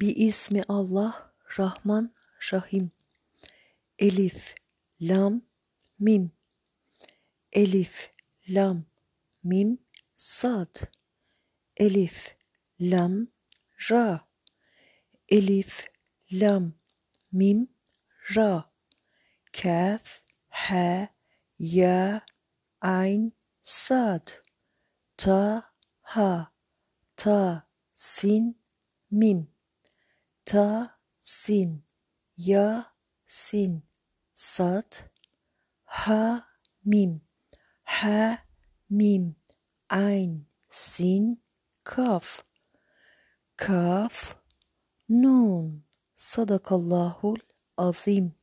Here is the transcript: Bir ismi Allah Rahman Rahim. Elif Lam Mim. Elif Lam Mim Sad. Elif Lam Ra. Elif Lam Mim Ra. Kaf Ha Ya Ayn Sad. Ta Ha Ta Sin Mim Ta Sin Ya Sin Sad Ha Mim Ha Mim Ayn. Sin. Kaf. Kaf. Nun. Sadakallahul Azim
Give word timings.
Bir 0.00 0.16
ismi 0.16 0.62
Allah 0.68 1.32
Rahman 1.58 2.14
Rahim. 2.52 2.90
Elif 3.98 4.54
Lam 5.00 5.42
Mim. 5.98 6.32
Elif 7.52 8.10
Lam 8.48 8.84
Mim 9.44 9.78
Sad. 10.16 10.68
Elif 11.76 12.36
Lam 12.80 13.28
Ra. 13.90 14.28
Elif 15.28 15.86
Lam 16.32 16.74
Mim 17.32 17.68
Ra. 18.36 18.70
Kaf 19.52 20.22
Ha 20.48 21.08
Ya 21.58 22.20
Ayn 22.80 23.32
Sad. 23.64 24.32
Ta 25.16 25.72
Ha 26.02 26.52
Ta 27.16 27.66
Sin 27.96 28.54
Mim 29.10 29.48
Ta 30.48 30.96
Sin 31.20 31.82
Ya 32.34 32.84
Sin 33.26 33.82
Sad 34.32 34.90
Ha 35.84 36.46
Mim 36.84 37.20
Ha 37.84 38.38
Mim 38.88 39.36
Ayn. 39.90 40.44
Sin. 40.68 41.38
Kaf. 41.82 42.44
Kaf. 43.56 44.36
Nun. 45.08 45.84
Sadakallahul 46.14 47.40
Azim 47.78 48.34